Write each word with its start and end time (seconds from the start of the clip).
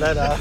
da, 0.00 0.14
da, 0.14 0.36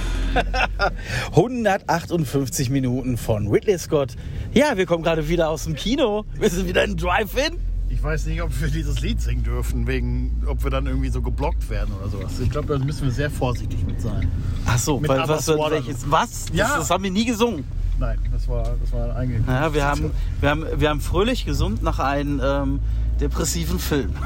da. 0.77 0.91
158 1.31 2.69
Minuten 2.69 3.17
von 3.17 3.47
Ridley 3.47 3.77
Scott. 3.77 4.15
Ja, 4.53 4.77
wir 4.77 4.85
kommen 4.85 5.03
gerade 5.03 5.27
wieder 5.27 5.49
aus 5.49 5.63
dem 5.65 5.75
Kino. 5.75 6.25
Wir 6.39 6.49
sind 6.49 6.67
wieder 6.67 6.83
in 6.83 6.95
Drive-In. 6.97 7.57
Ich 7.89 8.01
weiß 8.03 8.27
nicht, 8.27 8.41
ob 8.41 8.49
wir 8.61 8.69
dieses 8.69 9.01
Lied 9.01 9.19
singen 9.21 9.43
dürfen, 9.43 9.87
wegen, 9.87 10.43
ob 10.47 10.63
wir 10.63 10.69
dann 10.71 10.85
irgendwie 10.85 11.09
so 11.09 11.21
geblockt 11.21 11.69
werden 11.69 11.93
oder 11.99 12.09
sowas. 12.09 12.39
Ich 12.39 12.49
glaube, 12.49 12.77
da 12.77 12.83
müssen 12.83 13.03
wir 13.03 13.11
sehr 13.11 13.29
vorsichtig 13.31 13.85
mit 13.85 13.99
sein. 13.99 14.27
Ach 14.65 14.77
so, 14.77 14.99
Mit 14.99 15.09
weil, 15.09 15.27
was, 15.27 15.47
welches, 15.47 16.09
was? 16.09 16.45
Das, 16.45 16.55
Ja. 16.55 16.77
das 16.77 16.89
haben 16.89 17.03
wir 17.03 17.11
nie 17.11 17.25
gesungen. 17.25 17.65
Nein, 17.97 18.19
das 18.31 18.47
war, 18.47 18.63
das 18.79 18.93
war 18.93 19.15
ein 19.15 19.43
Ja, 19.45 19.73
wir, 19.73 19.85
haben, 19.85 20.11
wir, 20.39 20.49
haben, 20.49 20.65
wir 20.77 20.89
haben 20.89 21.01
fröhlich 21.01 21.45
gesund 21.45 21.83
nach 21.83 21.99
einem 21.99 22.39
ähm, 22.43 22.79
depressiven 23.19 23.79
Film. 23.79 24.13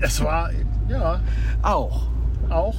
Es 0.00 0.22
war, 0.22 0.50
ja, 0.88 1.20
Auch. 1.62 2.08
auch. 2.50 2.74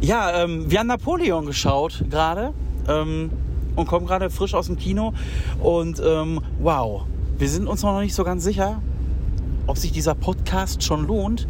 Ja, 0.00 0.42
ähm, 0.42 0.70
wir 0.70 0.78
haben 0.78 0.86
Napoleon 0.88 1.46
geschaut 1.46 2.04
gerade 2.10 2.52
ähm, 2.88 3.30
und 3.76 3.86
kommen 3.86 4.06
gerade 4.06 4.30
frisch 4.30 4.54
aus 4.54 4.66
dem 4.66 4.76
Kino. 4.76 5.14
Und 5.60 6.00
ähm, 6.04 6.40
wow, 6.60 7.04
wir 7.38 7.48
sind 7.48 7.66
uns 7.66 7.82
noch 7.82 8.00
nicht 8.00 8.14
so 8.14 8.24
ganz 8.24 8.44
sicher, 8.44 8.80
ob 9.66 9.78
sich 9.78 9.92
dieser 9.92 10.14
Podcast 10.14 10.82
schon 10.82 11.06
lohnt, 11.06 11.46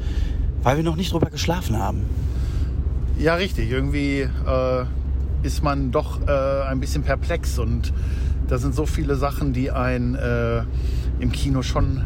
weil 0.63 0.77
wir 0.77 0.85
noch 0.85 0.97
nicht 0.97 1.13
drüber 1.13 1.31
geschlafen 1.31 1.79
haben. 1.79 2.05
Ja, 3.19 3.35
richtig. 3.35 3.71
Irgendwie 3.71 4.21
äh, 4.21 4.85
ist 5.43 5.63
man 5.63 5.91
doch 5.91 6.21
äh, 6.27 6.63
ein 6.69 6.81
bisschen 6.81 7.03
perplex 7.03 7.59
und 7.59 7.93
da 8.49 8.59
sind 8.59 8.75
so 8.75 8.87
viele 8.87 9.17
Sachen, 9.17 9.53
die 9.53 9.71
einen 9.71 10.15
äh, 10.15 10.63
im 11.21 11.33
Kino 11.33 11.63
schon 11.63 12.03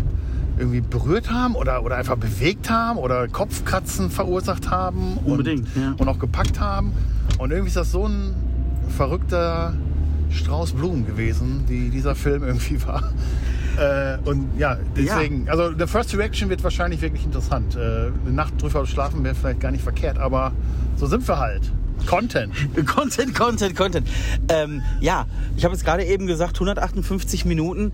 irgendwie 0.59 0.81
berührt 0.81 1.31
haben 1.31 1.55
oder, 1.55 1.85
oder 1.85 1.97
einfach 1.97 2.17
bewegt 2.17 2.71
haben 2.71 2.99
oder 2.99 3.29
Kopfkratzen 3.29 4.11
verursacht 4.11 4.71
haben 4.71 5.19
und, 5.25 5.47
ja. 5.47 5.95
und 5.99 6.09
auch 6.09 6.19
gepackt 6.19 6.61
haben. 6.61 6.93
Und 7.39 7.51
irgendwie 7.51 7.69
ist 7.69 7.77
das 7.77 7.93
so 7.93 8.07
ein 8.07 8.35
verrückter 8.97 9.75
Strauß 10.31 10.73
Blumen 10.73 11.07
gewesen, 11.07 11.65
die 11.69 11.91
dieser 11.91 12.15
Film 12.15 12.43
irgendwie 12.43 12.85
war. 12.87 13.13
Äh, 13.77 14.17
und 14.25 14.59
ja, 14.59 14.79
deswegen, 14.97 15.51
also 15.51 15.71
The 15.71 15.87
First 15.87 16.17
Reaction 16.17 16.49
wird 16.49 16.65
wahrscheinlich 16.65 17.03
wirklich 17.03 17.27
interessant. 17.27 17.77
Äh, 17.77 17.79
eine 17.79 18.33
Nacht 18.33 18.55
drüber 18.63 18.87
schlafen 18.87 19.23
wäre 19.23 19.35
vielleicht 19.35 19.61
gar 19.61 19.71
nicht 19.71 19.85
verkehrt, 19.85 20.17
aber 20.17 20.53
so 20.97 21.07
sind 21.07 21.29
wir 21.29 21.39
halt. 21.39 21.71
Content. 22.07 22.55
Content, 22.87 23.35
Content, 23.35 23.77
Content. 23.77 24.09
Ähm, 24.49 24.81
ja, 25.01 25.27
ich 25.59 25.65
habe 25.67 25.75
jetzt 25.75 25.85
gerade 25.85 26.05
eben 26.05 26.27
gesagt, 26.27 26.57
158 26.57 27.45
Minuten 27.45 27.93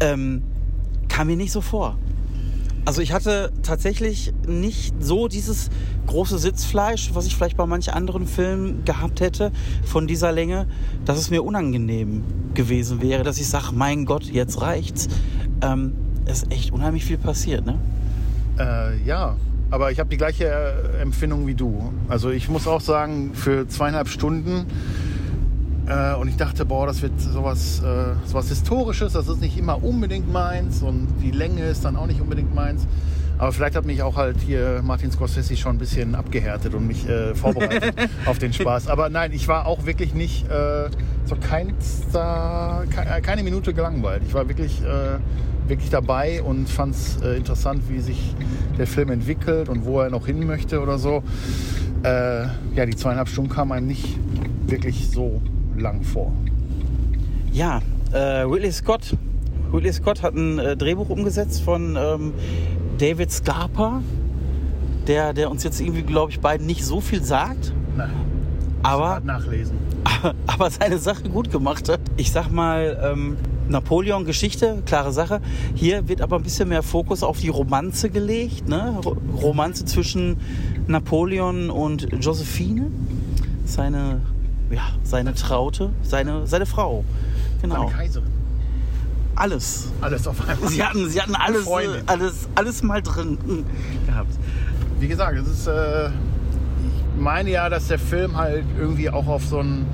ähm, 0.00 0.42
kam 1.14 1.28
mir 1.28 1.36
nicht 1.36 1.52
so 1.52 1.60
vor. 1.60 1.96
Also 2.84 3.00
ich 3.00 3.12
hatte 3.12 3.52
tatsächlich 3.62 4.34
nicht 4.48 4.96
so 4.98 5.28
dieses 5.28 5.70
große 6.08 6.38
Sitzfleisch, 6.40 7.14
was 7.14 7.24
ich 7.26 7.36
vielleicht 7.36 7.56
bei 7.56 7.66
manch 7.66 7.92
anderen 7.92 8.26
Filmen 8.26 8.84
gehabt 8.84 9.20
hätte, 9.20 9.52
von 9.84 10.08
dieser 10.08 10.32
Länge, 10.32 10.66
dass 11.04 11.18
es 11.18 11.30
mir 11.30 11.44
unangenehm 11.44 12.24
gewesen 12.54 13.00
wäre, 13.00 13.22
dass 13.22 13.38
ich 13.38 13.48
sage, 13.48 13.66
mein 13.72 14.06
Gott, 14.06 14.24
jetzt 14.24 14.60
reicht's. 14.60 15.08
Ähm, 15.62 15.92
es 16.24 16.42
ist 16.42 16.52
echt 16.52 16.72
unheimlich 16.72 17.04
viel 17.04 17.18
passiert, 17.18 17.64
ne? 17.64 17.78
Äh, 18.58 19.00
ja, 19.06 19.36
aber 19.70 19.92
ich 19.92 20.00
habe 20.00 20.10
die 20.10 20.16
gleiche 20.16 20.46
äh, 20.46 21.00
Empfindung 21.00 21.46
wie 21.46 21.54
du. 21.54 21.92
Also 22.08 22.30
ich 22.30 22.48
muss 22.48 22.66
auch 22.66 22.80
sagen, 22.80 23.34
für 23.34 23.68
zweieinhalb 23.68 24.08
Stunden 24.08 24.66
äh, 25.86 26.14
und 26.14 26.28
ich 26.28 26.36
dachte, 26.36 26.64
boah, 26.64 26.86
das 26.86 27.02
wird 27.02 27.20
sowas, 27.20 27.80
äh, 27.84 28.14
sowas 28.26 28.48
Historisches, 28.48 29.12
das 29.14 29.28
ist 29.28 29.40
nicht 29.40 29.56
immer 29.58 29.82
unbedingt 29.82 30.32
meins 30.32 30.82
und 30.82 31.08
die 31.22 31.30
Länge 31.30 31.64
ist 31.66 31.84
dann 31.84 31.96
auch 31.96 32.06
nicht 32.06 32.20
unbedingt 32.20 32.54
meins. 32.54 32.86
Aber 33.36 33.50
vielleicht 33.50 33.74
hat 33.74 33.84
mich 33.84 34.00
auch 34.02 34.16
halt 34.16 34.36
hier 34.40 34.80
Martin 34.84 35.10
Scorsese 35.10 35.56
schon 35.56 35.74
ein 35.74 35.78
bisschen 35.78 36.14
abgehärtet 36.14 36.72
und 36.72 36.86
mich 36.86 37.08
äh, 37.08 37.34
vorbereitet 37.34 37.94
auf 38.26 38.38
den 38.38 38.52
Spaß. 38.52 38.86
Aber 38.86 39.08
nein, 39.08 39.32
ich 39.32 39.48
war 39.48 39.66
auch 39.66 39.86
wirklich 39.86 40.14
nicht 40.14 40.48
äh, 40.48 40.88
so 41.24 41.34
keinster, 41.34 42.84
ke- 42.90 43.00
äh, 43.16 43.20
keine 43.20 43.42
Minute 43.42 43.74
gelangweilt. 43.74 44.22
Ich 44.26 44.34
war 44.34 44.46
wirklich, 44.48 44.80
äh, 44.82 45.18
wirklich 45.68 45.90
dabei 45.90 46.42
und 46.42 46.68
fand 46.68 46.94
es 46.94 47.20
äh, 47.22 47.36
interessant, 47.36 47.82
wie 47.88 47.98
sich 48.00 48.36
der 48.78 48.86
Film 48.86 49.10
entwickelt 49.10 49.68
und 49.68 49.84
wo 49.84 50.00
er 50.00 50.10
noch 50.10 50.26
hin 50.26 50.46
möchte 50.46 50.80
oder 50.80 50.98
so. 50.98 51.24
Äh, 52.04 52.44
ja, 52.76 52.86
die 52.86 52.94
zweieinhalb 52.94 53.28
Stunden 53.28 53.50
kamen 53.50 53.72
einem 53.72 53.86
nicht 53.88 54.16
wirklich 54.66 55.10
so 55.10 55.40
lang 55.80 56.02
vor. 56.02 56.32
Ja, 57.52 57.80
äh, 58.12 58.18
Ridley 58.42 58.72
Scott. 58.72 59.16
Ridley 59.72 59.92
Scott 59.92 60.22
hat 60.22 60.34
ein 60.34 60.58
äh, 60.58 60.76
Drehbuch 60.76 61.08
umgesetzt 61.08 61.62
von 61.62 61.96
ähm, 61.96 62.32
David 62.98 63.30
Scarpa, 63.32 64.02
der, 65.06 65.32
der 65.32 65.50
uns 65.50 65.64
jetzt 65.64 65.80
irgendwie, 65.80 66.02
glaube 66.02 66.30
ich, 66.32 66.40
beiden 66.40 66.66
nicht 66.66 66.84
so 66.84 67.00
viel 67.00 67.22
sagt, 67.22 67.72
Nein, 67.96 68.10
aber, 68.82 69.20
nachlesen. 69.20 69.76
aber 70.46 70.70
seine 70.70 70.98
Sache 70.98 71.24
gut 71.28 71.50
gemacht 71.50 71.88
hat. 71.88 72.00
Ich 72.16 72.30
sag 72.32 72.50
mal, 72.50 72.98
ähm, 73.02 73.36
Napoleon 73.68 74.24
Geschichte, 74.24 74.82
klare 74.84 75.12
Sache. 75.12 75.40
Hier 75.74 76.06
wird 76.08 76.20
aber 76.20 76.36
ein 76.36 76.42
bisschen 76.42 76.68
mehr 76.68 76.82
Fokus 76.82 77.22
auf 77.22 77.40
die 77.40 77.48
Romanze 77.48 78.10
gelegt, 78.10 78.68
ne? 78.68 78.94
Ro- 79.04 79.16
Romanze 79.40 79.86
zwischen 79.86 80.36
Napoleon 80.86 81.70
und 81.70 82.06
Josephine, 82.22 82.90
seine, 83.64 84.20
ja, 84.74 84.82
seine 85.02 85.34
Traute, 85.34 85.90
seine, 86.02 86.46
seine 86.46 86.66
Frau. 86.66 87.04
Genau. 87.62 87.86
Eine 87.86 87.90
Kaiserin. 87.96 88.30
Alles. 89.36 89.88
Alles 90.00 90.26
auf 90.28 90.40
einmal. 90.48 90.68
Sie 90.68 90.82
hatten, 90.84 91.08
sie 91.08 91.20
hatten 91.20 91.34
alles, 91.34 91.64
Freundin. 91.64 92.02
alles, 92.06 92.48
alles 92.54 92.82
mal 92.82 93.02
drin 93.02 93.38
gehabt. 94.06 94.30
Wie 95.00 95.08
gesagt, 95.08 95.36
es 95.38 95.48
ist, 95.48 95.66
äh, 95.66 96.06
ich 96.08 96.12
meine 97.20 97.50
ja, 97.50 97.68
dass 97.68 97.88
der 97.88 97.98
Film 97.98 98.36
halt 98.36 98.64
irgendwie 98.78 99.10
auch 99.10 99.26
auf 99.26 99.44
so 99.44 99.58
ein 99.60 99.86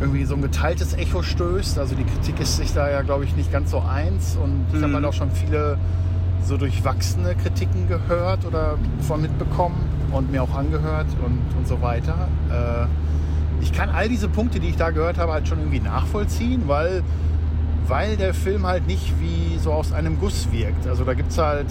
irgendwie 0.00 0.24
so 0.24 0.34
ein 0.34 0.40
geteiltes 0.42 0.94
Echo 0.94 1.22
stößt. 1.22 1.78
Also 1.78 1.94
die 1.94 2.04
Kritik 2.04 2.40
ist 2.40 2.56
sich 2.56 2.72
da 2.72 2.90
ja, 2.90 3.02
glaube 3.02 3.24
ich, 3.24 3.36
nicht 3.36 3.52
ganz 3.52 3.70
so 3.70 3.80
eins. 3.80 4.36
Und 4.42 4.64
ich 4.72 4.76
habe 4.76 4.88
Mhm. 4.88 4.94
halt 4.96 5.04
auch 5.06 5.12
schon 5.12 5.30
viele 5.30 5.76
so 6.42 6.56
durchwachsene 6.56 7.34
Kritiken 7.36 7.86
gehört 7.86 8.46
oder 8.46 8.78
von 9.06 9.20
mitbekommen 9.20 9.76
und 10.12 10.30
mir 10.32 10.42
auch 10.42 10.54
angehört 10.54 11.06
und, 11.24 11.38
und 11.58 11.68
so 11.68 11.82
weiter. 11.82 12.28
Äh, 12.50 12.86
ich 13.60 13.72
kann 13.72 13.90
all 13.90 14.08
diese 14.08 14.28
Punkte, 14.28 14.60
die 14.60 14.68
ich 14.68 14.76
da 14.76 14.90
gehört 14.90 15.18
habe, 15.18 15.32
halt 15.32 15.48
schon 15.48 15.58
irgendwie 15.58 15.80
nachvollziehen, 15.80 16.62
weil, 16.66 17.02
weil 17.86 18.16
der 18.16 18.34
Film 18.34 18.66
halt 18.66 18.86
nicht 18.86 19.14
wie 19.20 19.58
so 19.58 19.72
aus 19.72 19.92
einem 19.92 20.18
Guss 20.18 20.50
wirkt. 20.52 20.86
Also 20.86 21.04
da 21.04 21.14
gibt 21.14 21.30
es 21.30 21.38
halt 21.38 21.68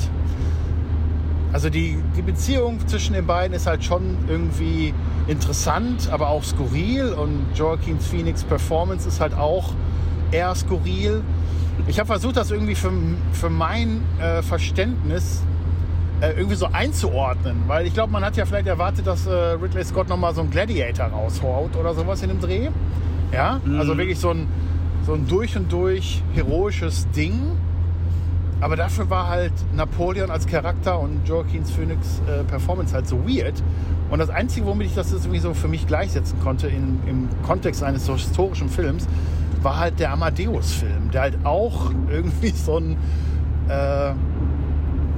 also 1.52 1.70
die, 1.70 1.98
die 2.16 2.22
Beziehung 2.22 2.80
zwischen 2.88 3.14
den 3.14 3.26
beiden 3.26 3.56
ist 3.56 3.66
halt 3.66 3.84
schon 3.84 4.18
irgendwie 4.28 4.94
interessant, 5.28 6.10
aber 6.12 6.30
auch 6.30 6.44
skurril. 6.44 7.12
Und 7.14 7.48
Joaquin 7.56 8.00
Phoenix 8.00 8.44
Performance 8.44 9.08
ist 9.08 9.20
halt 9.20 9.34
auch 9.34 9.74
eher 10.32 10.54
skurril. 10.54 11.24
Ich 11.88 12.00
habe 12.00 12.08
versucht, 12.08 12.38
das 12.38 12.52
irgendwie 12.52 12.76
für, 12.76 12.92
für 13.32 13.50
mein 13.50 14.04
äh, 14.20 14.44
Verständnis 14.44 15.42
äh, 16.22 16.32
irgendwie 16.32 16.56
so 16.56 16.68
einzuordnen. 16.72 17.64
Weil 17.68 17.88
ich 17.88 17.94
glaube, 17.94 18.12
man 18.12 18.24
hat 18.24 18.38
ja 18.38 18.46
vielleicht 18.46 18.68
erwartet, 18.68 19.08
dass 19.08 19.26
äh, 19.26 19.32
Ridley 19.32 19.84
Scott 19.84 20.10
nochmal 20.10 20.34
so 20.34 20.42
einen 20.42 20.52
Gladiator 20.52 21.08
raushaut 21.08 21.76
oder 21.76 21.94
sowas 21.94 22.22
in 22.22 22.30
dem 22.30 22.40
Dreh. 22.40 22.70
Ja, 23.32 23.62
also 23.78 23.96
wirklich 23.96 24.20
so 24.20 24.32
ein, 24.32 24.48
so 25.06 25.14
ein 25.14 25.28
durch 25.28 25.56
und 25.56 25.72
durch 25.72 26.24
heroisches 26.34 27.10
Ding. 27.12 27.40
Aber 28.62 28.76
dafür 28.76 29.10
war 29.10 29.28
halt 29.28 29.54
Napoleon 29.74 30.30
als 30.30 30.46
Charakter 30.46 31.00
und 31.00 31.28
Joaquins 31.28 31.72
Phoenix 31.72 32.22
äh, 32.28 32.44
Performance 32.44 32.94
halt 32.94 33.08
so 33.08 33.18
weird. 33.26 33.64
Und 34.10 34.20
das 34.20 34.30
Einzige, 34.30 34.66
womit 34.66 34.88
ich 34.88 34.96
das 34.96 35.12
jetzt 35.12 35.26
irgendwie 35.26 35.40
so 35.40 35.54
für 35.54 35.68
mich 35.68 35.88
gleichsetzen 35.88 36.40
konnte 36.40 36.68
in, 36.68 37.00
im 37.08 37.30
Kontext 37.46 37.84
eines 37.84 38.06
so 38.06 38.14
historischen 38.14 38.68
Films, 38.68 39.08
war 39.62 39.78
halt 39.78 40.00
der 40.00 40.12
Amadeus-Film, 40.12 41.12
der 41.14 41.22
halt 41.22 41.46
auch 41.46 41.92
irgendwie 42.10 42.50
so 42.50 42.78
ein 42.78 42.98
äh, 43.70 44.14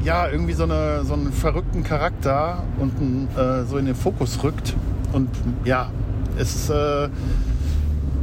ja, 0.03 0.27
irgendwie 0.29 0.53
so, 0.53 0.63
eine, 0.63 1.03
so 1.05 1.13
einen 1.13 1.31
verrückten 1.31 1.83
Charakter 1.83 2.63
und 2.79 2.93
äh, 3.37 3.65
so 3.65 3.77
in 3.77 3.85
den 3.85 3.95
Fokus 3.95 4.41
rückt. 4.43 4.75
Und 5.13 5.29
ja, 5.65 5.89
es 6.37 6.55
ist 6.55 6.69
äh, 6.69 7.09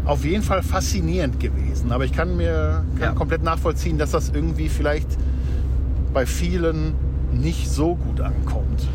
auf 0.05 0.25
jeden 0.25 0.43
Fall 0.43 0.63
faszinierend 0.63 1.39
gewesen. 1.39 1.93
Aber 1.93 2.05
ich 2.05 2.13
kann 2.13 2.37
mir 2.37 2.85
kann 2.99 3.11
Ja. 3.11 3.13
komplett 3.13 3.43
nachvollziehen, 3.43 3.99
dass 3.99 4.11
das 4.11 4.31
irgendwie 4.31 4.69
vielleicht 4.69 5.09
bei 6.13 6.25
vielen 6.27 6.95
nicht 7.33 7.69
so 7.71 7.95
gut 7.97 8.21
ankommt. 8.21 8.87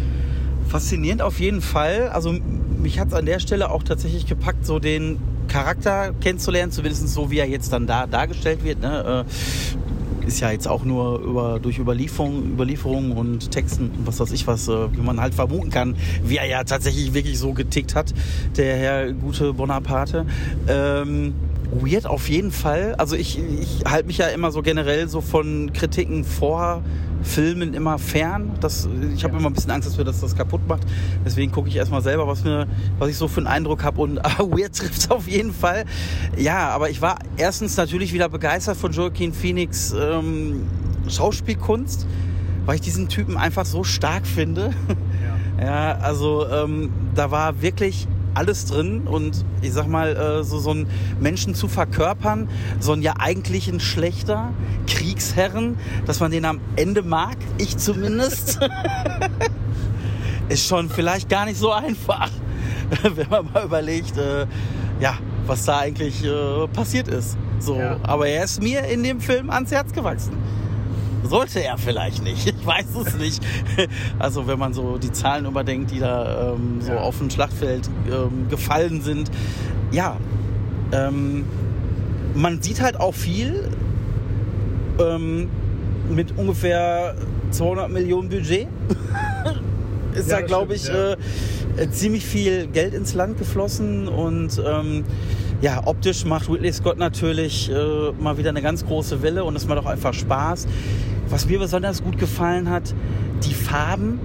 Faszinierend 0.67 1.21
auf 1.21 1.39
jeden 1.39 1.61
Fall. 1.61 2.09
Also 2.09 2.33
mich 2.81 2.99
hat 2.99 3.09
es 3.09 3.13
an 3.13 3.25
der 3.25 3.39
Stelle 3.39 3.69
auch 3.69 3.83
tatsächlich 3.83 4.25
gepackt, 4.25 4.65
so 4.65 4.79
den 4.79 5.19
Charakter 5.47 6.13
kennenzulernen, 6.19 6.71
zumindest 6.71 7.07
so 7.09 7.29
wie 7.29 7.37
er 7.37 7.47
jetzt 7.47 7.71
dann 7.71 7.85
da 7.85 8.07
dargestellt 8.07 8.63
wird. 8.63 8.81
Ne? 8.81 9.25
Äh, 9.27 9.92
ist 10.25 10.39
ja 10.39 10.51
jetzt 10.51 10.67
auch 10.67 10.83
nur 10.83 11.19
über, 11.19 11.59
durch 11.59 11.79
Überlieferung, 11.79 12.43
Überlieferungen 12.51 13.11
und 13.11 13.51
Texten 13.51 13.91
und 13.97 14.07
was 14.07 14.19
weiß 14.19 14.31
ich 14.31 14.47
was, 14.47 14.67
äh, 14.67 14.91
wie 14.93 15.01
man 15.01 15.19
halt 15.19 15.33
vermuten 15.33 15.69
kann, 15.69 15.95
wie 16.23 16.37
er 16.37 16.45
ja 16.47 16.63
tatsächlich 16.63 17.13
wirklich 17.13 17.39
so 17.39 17.53
getickt 17.53 17.95
hat, 17.95 18.13
der 18.57 18.77
Herr 18.77 19.13
gute 19.13 19.53
Bonaparte. 19.53 20.25
Ähm, 20.67 21.33
weird 21.81 22.05
auf 22.05 22.29
jeden 22.29 22.51
Fall. 22.51 22.95
Also 22.95 23.15
ich, 23.15 23.39
ich 23.39 23.83
halte 23.85 24.07
mich 24.07 24.17
ja 24.17 24.27
immer 24.27 24.51
so 24.51 24.61
generell 24.61 25.07
so 25.07 25.21
von 25.21 25.71
Kritiken 25.73 26.23
vor 26.23 26.83
Filmen 27.23 27.73
immer 27.73 27.97
fern. 27.97 28.51
Das, 28.59 28.87
ich 29.15 29.23
habe 29.23 29.37
immer 29.37 29.49
ein 29.49 29.53
bisschen 29.53 29.71
Angst, 29.71 29.87
dass 29.87 29.97
mir 29.97 30.03
das 30.03 30.19
das 30.21 30.35
kaputt 30.35 30.67
macht. 30.67 30.83
Deswegen 31.25 31.51
gucke 31.51 31.69
ich 31.69 31.75
erstmal 31.75 32.01
selber, 32.01 32.27
was, 32.27 32.43
mir, 32.43 32.67
was 32.99 33.09
ich 33.09 33.17
so 33.17 33.27
für 33.27 33.39
einen 33.39 33.47
Eindruck 33.47 33.83
habe. 33.83 34.01
Und 34.01 34.19
ah, 34.25 34.39
Weird 34.39 34.75
trifft 34.75 34.97
es 34.97 35.11
auf 35.11 35.27
jeden 35.27 35.53
Fall. 35.53 35.85
Ja, 36.37 36.69
aber 36.69 36.89
ich 36.89 37.01
war 37.01 37.19
erstens 37.37 37.77
natürlich 37.77 38.13
wieder 38.13 38.29
begeistert 38.29 38.77
von 38.77 38.91
Joaquin 38.91 39.33
Phoenix 39.33 39.93
ähm, 39.93 40.63
Schauspielkunst, 41.07 42.05
weil 42.65 42.75
ich 42.75 42.81
diesen 42.81 43.09
Typen 43.09 43.37
einfach 43.37 43.65
so 43.65 43.83
stark 43.83 44.27
finde. 44.27 44.71
Ja, 45.59 45.65
ja 45.65 45.97
also 45.99 46.47
ähm, 46.49 46.91
da 47.13 47.29
war 47.29 47.61
wirklich 47.61 48.07
alles 48.33 48.65
drin 48.65 49.01
und 49.05 49.45
ich 49.61 49.73
sag 49.73 49.87
mal, 49.87 50.15
äh, 50.15 50.43
so, 50.43 50.59
so 50.59 50.71
einen 50.71 50.87
Menschen 51.19 51.55
zu 51.55 51.67
verkörpern, 51.67 52.49
so 52.79 52.93
einen 52.93 53.01
ja 53.01 53.13
eigentlich 53.19 53.67
ein 53.67 53.79
schlechter 53.79 54.51
Kriegsherren, 54.87 55.77
dass 56.05 56.19
man 56.19 56.31
den 56.31 56.45
am 56.45 56.59
Ende 56.75 57.01
mag, 57.01 57.37
ich 57.57 57.77
zumindest, 57.77 58.59
ist 60.49 60.67
schon 60.67 60.89
vielleicht 60.89 61.29
gar 61.29 61.45
nicht 61.45 61.57
so 61.57 61.71
einfach, 61.71 62.29
wenn 63.03 63.29
man 63.29 63.51
mal 63.53 63.65
überlegt, 63.65 64.17
äh, 64.17 64.45
ja, 64.99 65.17
was 65.45 65.65
da 65.65 65.79
eigentlich 65.79 66.23
äh, 66.23 66.67
passiert 66.67 67.07
ist. 67.07 67.37
So, 67.59 67.77
ja. 67.77 67.97
aber 68.03 68.27
er 68.27 68.43
ist 68.43 68.61
mir 68.61 68.85
in 68.85 69.03
dem 69.03 69.21
Film 69.21 69.49
ans 69.49 69.71
Herz 69.71 69.93
gewachsen. 69.93 70.33
Sollte 71.23 71.63
er 71.63 71.77
vielleicht 71.77 72.23
nicht. 72.23 72.53
Ich 72.63 72.65
weiß 72.65 72.85
es 73.05 73.17
nicht. 73.17 73.43
Also 74.19 74.47
wenn 74.47 74.57
man 74.57 74.73
so 74.73 74.97
die 74.97 75.11
Zahlen 75.11 75.45
überdenkt, 75.45 75.91
die 75.91 75.99
da 75.99 76.53
ähm, 76.53 76.79
so 76.79 76.93
ja. 76.93 76.99
auf 76.99 77.17
dem 77.17 77.29
Schlachtfeld 77.29 77.89
ähm, 78.09 78.47
gefallen 78.49 79.01
sind. 79.01 79.29
Ja, 79.91 80.17
ähm, 80.93 81.45
man 82.35 82.61
sieht 82.61 82.81
halt 82.81 82.99
auch 82.99 83.13
viel 83.13 83.69
ähm, 84.99 85.49
mit 86.09 86.37
ungefähr 86.37 87.15
200 87.51 87.89
Millionen 87.89 88.29
Budget. 88.29 88.67
ist 90.13 90.29
ja, 90.29 90.39
da, 90.39 90.45
glaube 90.45 90.75
ich, 90.75 90.87
ja. 90.87 91.13
äh, 91.77 91.89
ziemlich 91.91 92.25
viel 92.25 92.67
Geld 92.67 92.93
ins 92.93 93.13
Land 93.13 93.37
geflossen 93.37 94.07
und 94.07 94.61
ähm, 94.65 95.03
ja, 95.61 95.81
optisch 95.85 96.25
macht 96.25 96.51
Whitley 96.51 96.73
Scott 96.73 96.97
natürlich 96.97 97.71
äh, 97.71 98.11
mal 98.19 98.37
wieder 98.37 98.49
eine 98.49 98.61
ganz 98.61 98.85
große 98.85 99.21
Welle 99.21 99.43
und 99.43 99.55
es 99.55 99.65
macht 99.65 99.79
auch 99.79 99.85
einfach 99.85 100.13
Spaß. 100.13 100.67
Was 101.33 101.47
mir 101.47 101.57
besonders 101.57 102.03
gut 102.03 102.19
gefallen 102.19 102.69
hat, 102.69 102.93
die 103.43 103.55
Farben. 103.55 104.19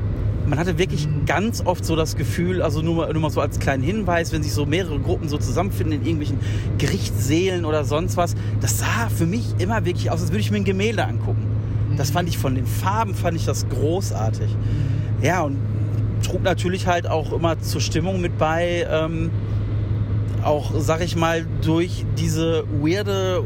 Man 0.46 0.58
hatte 0.58 0.76
wirklich 0.76 1.06
mhm. 1.06 1.24
ganz 1.24 1.64
oft 1.64 1.82
so 1.82 1.96
das 1.96 2.16
Gefühl, 2.16 2.60
also 2.60 2.82
nur 2.82 2.96
mal, 2.96 3.12
nur 3.14 3.22
mal 3.22 3.30
so 3.30 3.40
als 3.40 3.58
kleinen 3.58 3.82
Hinweis, 3.82 4.30
wenn 4.30 4.42
sich 4.42 4.52
so 4.52 4.66
mehrere 4.66 4.98
Gruppen 4.98 5.26
so 5.26 5.38
zusammenfinden 5.38 6.02
in 6.02 6.06
irgendwelchen 6.06 6.38
Gerichtssälen 6.76 7.64
oder 7.64 7.84
sonst 7.84 8.18
was, 8.18 8.34
das 8.60 8.80
sah 8.80 9.08
für 9.08 9.24
mich 9.24 9.54
immer 9.58 9.86
wirklich 9.86 10.10
aus, 10.10 10.20
als 10.20 10.32
würde 10.32 10.40
ich 10.40 10.50
mir 10.50 10.58
ein 10.58 10.64
Gemälde 10.64 11.02
angucken. 11.02 11.46
Das 11.96 12.10
fand 12.10 12.28
ich 12.28 12.36
von 12.36 12.54
den 12.54 12.66
Farben, 12.66 13.14
fand 13.14 13.38
ich 13.38 13.46
das 13.46 13.66
großartig. 13.70 14.54
Ja, 15.22 15.40
und 15.40 15.56
trug 16.22 16.42
natürlich 16.42 16.86
halt 16.86 17.06
auch 17.06 17.32
immer 17.32 17.58
zur 17.58 17.80
Stimmung 17.80 18.20
mit 18.20 18.36
bei, 18.36 18.86
ähm, 18.90 19.30
auch, 20.42 20.72
sag 20.76 21.00
ich 21.00 21.16
mal, 21.16 21.46
durch 21.62 22.04
diese 22.18 22.64
weirde, 22.82 23.42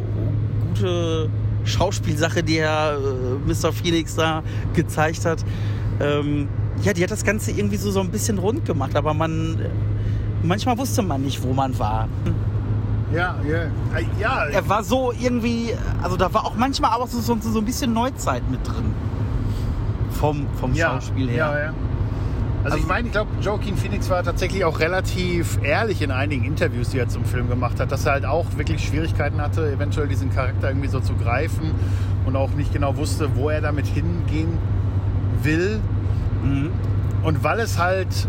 gute 0.66 1.30
Schauspielsache, 1.64 2.42
die 2.42 2.58
er 2.58 2.98
äh, 2.98 3.48
Mr. 3.48 3.72
Phoenix 3.72 4.14
da 4.14 4.42
gezeigt 4.74 5.24
hat. 5.24 5.44
Ähm, 6.00 6.48
ja, 6.82 6.92
die 6.92 7.02
hat 7.02 7.10
das 7.10 7.24
Ganze 7.24 7.52
irgendwie 7.52 7.76
so, 7.76 7.90
so 7.90 8.00
ein 8.00 8.10
bisschen 8.10 8.38
rund 8.38 8.64
gemacht, 8.64 8.96
aber 8.96 9.14
man 9.14 9.58
manchmal 10.42 10.76
wusste 10.78 11.02
man 11.02 11.22
nicht, 11.22 11.42
wo 11.42 11.52
man 11.52 11.78
war. 11.78 12.08
Ja, 13.12 13.36
ja, 13.46 13.98
äh, 13.98 14.04
ja. 14.18 14.44
Er 14.46 14.68
war 14.68 14.82
so 14.82 15.12
irgendwie, 15.12 15.74
also 16.02 16.16
da 16.16 16.32
war 16.32 16.46
auch 16.46 16.54
manchmal 16.54 16.92
aber 16.92 17.06
so, 17.06 17.20
so, 17.20 17.36
so 17.40 17.58
ein 17.58 17.64
bisschen 17.64 17.92
Neuzeit 17.92 18.42
mit 18.50 18.66
drin. 18.66 18.94
Vom, 20.10 20.46
vom 20.58 20.72
ja, 20.72 20.92
Schauspiel 20.92 21.28
her. 21.28 21.36
Ja, 21.36 21.58
ja. 21.58 21.74
Also, 22.64 22.78
ich 22.78 22.86
meine, 22.86 23.08
ich 23.08 23.12
glaube, 23.12 23.30
Joaquin 23.40 23.76
Phoenix 23.76 24.08
war 24.08 24.22
tatsächlich 24.22 24.64
auch 24.64 24.78
relativ 24.78 25.58
ehrlich 25.62 26.00
in 26.02 26.10
einigen 26.10 26.44
Interviews, 26.44 26.90
die 26.90 26.98
er 26.98 27.08
zum 27.08 27.24
Film 27.24 27.48
gemacht 27.48 27.80
hat, 27.80 27.90
dass 27.90 28.06
er 28.06 28.12
halt 28.12 28.24
auch 28.24 28.46
wirklich 28.56 28.84
Schwierigkeiten 28.84 29.40
hatte, 29.40 29.70
eventuell 29.70 30.08
diesen 30.08 30.32
Charakter 30.32 30.68
irgendwie 30.68 30.88
so 30.88 31.00
zu 31.00 31.14
greifen 31.14 31.72
und 32.24 32.36
auch 32.36 32.50
nicht 32.50 32.72
genau 32.72 32.96
wusste, 32.96 33.34
wo 33.34 33.50
er 33.50 33.60
damit 33.60 33.86
hingehen 33.86 34.58
will. 35.42 35.80
Mhm. 36.44 36.70
Und 37.22 37.42
weil 37.42 37.60
es 37.60 37.78
halt, 37.78 38.28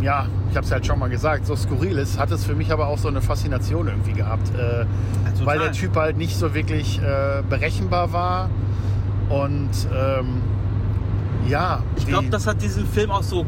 ja, 0.00 0.26
ich 0.50 0.56
habe 0.56 0.66
es 0.66 0.72
halt 0.72 0.86
schon 0.86 0.98
mal 0.98 1.08
gesagt, 1.08 1.46
so 1.46 1.56
skurril 1.56 1.98
ist, 1.98 2.18
hat 2.18 2.30
es 2.30 2.44
für 2.44 2.54
mich 2.54 2.72
aber 2.72 2.88
auch 2.88 2.98
so 2.98 3.08
eine 3.08 3.22
Faszination 3.22 3.88
irgendwie 3.88 4.12
gehabt. 4.12 4.50
Äh, 4.54 4.84
weil 5.44 5.58
der 5.58 5.72
Typ 5.72 5.96
halt 5.96 6.16
nicht 6.16 6.36
so 6.36 6.54
wirklich 6.54 7.00
äh, 7.00 7.42
berechenbar 7.48 8.12
war 8.12 8.50
und 9.28 9.70
ähm, 9.94 10.42
ja. 11.48 11.82
Ich 11.96 12.06
glaube, 12.06 12.28
das 12.28 12.46
hat 12.46 12.62
diesen 12.62 12.86
Film 12.86 13.10
auch 13.10 13.22
so, 13.22 13.44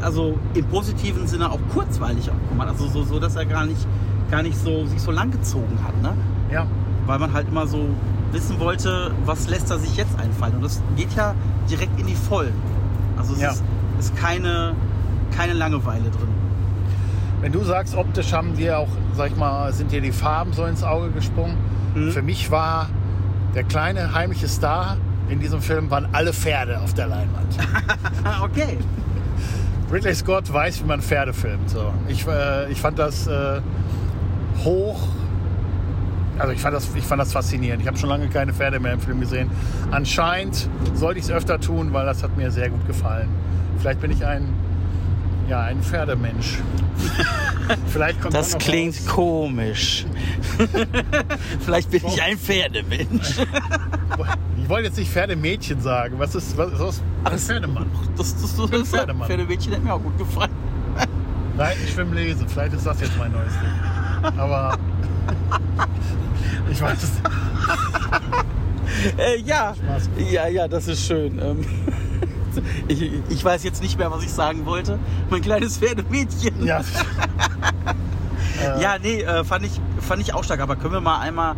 also 0.00 0.38
im 0.54 0.64
positiven 0.66 1.26
Sinne 1.26 1.50
auch 1.50 1.60
kurzweilig 1.72 2.30
auch 2.30 2.48
gemacht. 2.50 2.68
Also 2.68 2.88
so, 2.88 3.02
so 3.04 3.18
dass 3.18 3.36
er 3.36 3.46
gar 3.46 3.66
nicht, 3.66 3.86
gar 4.30 4.42
nicht 4.42 4.58
so 4.58 4.86
sich 4.86 5.00
so 5.00 5.10
lang 5.10 5.30
gezogen 5.30 5.78
hat, 5.84 6.00
ne? 6.02 6.14
Ja. 6.52 6.66
Weil 7.06 7.18
man 7.18 7.32
halt 7.32 7.48
immer 7.48 7.66
so 7.66 7.88
wissen 8.32 8.58
wollte, 8.60 9.12
was 9.24 9.48
lässt 9.48 9.70
er 9.70 9.78
sich 9.78 9.96
jetzt 9.96 10.18
einfallen. 10.18 10.56
Und 10.56 10.64
das 10.64 10.82
geht 10.96 11.14
ja 11.14 11.34
direkt 11.70 11.98
in 11.98 12.06
die 12.06 12.14
Vollen. 12.14 12.54
Also 13.16 13.34
es 13.34 13.40
ja. 13.40 13.50
ist, 13.50 13.62
ist 13.98 14.16
keine, 14.16 14.74
keine 15.36 15.54
Langeweile 15.54 16.04
drin. 16.10 16.28
Wenn 17.40 17.52
du 17.52 17.62
sagst, 17.62 17.94
optisch 17.94 18.32
haben 18.32 18.56
dir 18.56 18.78
auch, 18.78 18.88
sag 19.16 19.28
ich 19.28 19.36
mal, 19.36 19.72
sind 19.72 19.92
dir 19.92 20.00
die 20.00 20.12
Farben 20.12 20.52
so 20.52 20.64
ins 20.64 20.82
Auge 20.82 21.10
gesprungen. 21.10 21.56
Mhm. 21.94 22.10
Für 22.10 22.22
mich 22.22 22.50
war 22.50 22.88
der 23.54 23.64
kleine 23.64 24.12
heimliche 24.12 24.48
Star 24.48 24.96
in 25.28 25.40
diesem 25.40 25.60
Film 25.60 25.90
waren 25.90 26.08
alle 26.12 26.32
Pferde 26.32 26.80
auf 26.80 26.94
der 26.94 27.06
Leinwand. 27.06 27.58
okay. 28.42 28.78
Ridley 29.90 30.14
Scott 30.14 30.52
weiß, 30.52 30.80
wie 30.82 30.86
man 30.86 31.00
Pferde 31.00 31.32
filmt. 31.32 31.70
So. 31.70 31.92
Ich, 32.08 32.26
äh, 32.26 32.70
ich 32.70 32.80
fand 32.80 32.98
das 32.98 33.26
äh, 33.26 33.60
hoch. 34.64 35.08
Also 36.38 36.52
ich 36.52 36.60
fand, 36.60 36.76
das, 36.76 36.88
ich 36.94 37.04
fand 37.04 37.20
das 37.20 37.32
faszinierend. 37.32 37.82
Ich 37.82 37.88
habe 37.88 37.98
schon 37.98 38.10
lange 38.10 38.28
keine 38.28 38.52
Pferde 38.52 38.78
mehr 38.80 38.92
im 38.92 39.00
Film 39.00 39.20
gesehen. 39.20 39.50
Anscheinend 39.90 40.68
sollte 40.94 41.18
ich 41.18 41.24
es 41.24 41.30
öfter 41.30 41.58
tun, 41.58 41.92
weil 41.92 42.06
das 42.06 42.22
hat 42.22 42.36
mir 42.36 42.50
sehr 42.50 42.70
gut 42.70 42.86
gefallen. 42.86 43.28
Vielleicht 43.78 44.00
bin 44.00 44.10
ich 44.10 44.24
ein, 44.24 44.52
ja, 45.48 45.62
ein 45.62 45.82
Pferdemensch. 45.82 46.58
Vielleicht 47.88 48.20
kommt 48.20 48.34
das 48.34 48.56
klingt 48.58 48.96
raus. 48.96 49.06
komisch. 49.06 50.06
Vielleicht 51.64 51.90
bin 51.90 52.02
ich 52.06 52.22
ein 52.22 52.38
Pferdemensch. 52.38 53.36
Ich 54.62 54.68
wollte 54.68 54.88
jetzt 54.88 54.98
nicht 54.98 55.10
Pferdemädchen 55.10 55.80
sagen. 55.80 56.18
Was 56.18 56.34
ist 56.34 56.56
was, 56.56 56.78
was 56.78 57.02
Ach, 57.24 57.32
ein 57.32 57.38
Pferdemann? 57.38 57.86
Das, 58.16 58.34
das, 58.40 58.56
das, 58.56 58.70
das 58.70 58.88
Pferdemann. 58.88 59.26
Pferdemädchen 59.26 59.72
hat 59.74 59.82
mir 59.82 59.94
auch 59.94 60.02
gut 60.02 60.18
gefallen. 60.18 60.50
Reiten, 61.56 61.88
Schwimmen, 61.88 62.14
Lesen. 62.14 62.48
Vielleicht 62.48 62.74
ist 62.74 62.86
das 62.86 63.00
jetzt 63.00 63.16
mein 63.18 63.32
neues 63.32 63.52
Ding. 63.52 64.32
Aber 64.38 64.78
ich 66.70 66.80
weiß 66.80 67.02
es 67.02 67.12
nicht. 67.14 67.30
Äh, 69.18 69.40
ja, 69.42 69.74
ja, 70.30 70.48
ja, 70.48 70.68
das 70.68 70.88
ist 70.88 71.06
schön. 71.06 71.40
Ich, 72.88 73.12
ich, 73.28 73.44
weiß 73.44 73.64
jetzt 73.64 73.82
nicht 73.82 73.98
mehr, 73.98 74.10
was 74.10 74.22
ich 74.22 74.32
sagen 74.32 74.66
wollte. 74.66 74.98
Mein 75.30 75.42
kleines 75.42 75.78
Pferdemädchen. 75.78 76.64
Ja. 76.64 76.80
ja, 78.80 78.96
nee, 79.02 79.22
äh, 79.22 79.44
fand, 79.44 79.64
ich, 79.64 79.80
fand 80.00 80.22
ich 80.22 80.34
auch 80.34 80.44
stark. 80.44 80.60
Aber 80.60 80.76
können 80.76 80.94
wir 80.94 81.00
mal 81.00 81.20
einmal 81.20 81.54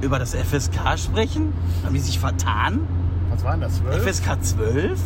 über 0.00 0.18
das 0.18 0.34
FSK 0.34 0.98
sprechen? 0.98 1.52
Haben 1.84 1.94
die 1.94 2.00
sich 2.00 2.18
vertan? 2.18 2.86
Was 3.30 3.44
waren 3.44 3.60
das? 3.60 3.78
12? 3.78 4.08
FSK 4.08 4.44
12? 4.44 5.00